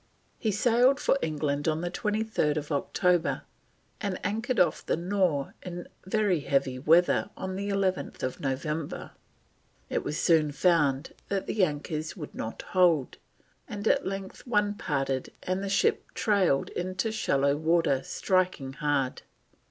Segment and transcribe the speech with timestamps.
[0.39, 3.43] He sailed for England on 23rd October,
[4.01, 9.11] and anchored off the Nore in very heavy weather on 11th November.
[9.91, 13.17] It was soon found that the anchors would not hold,
[13.67, 19.21] and at length one parted and the ship "trailed into shallow water, striking hard."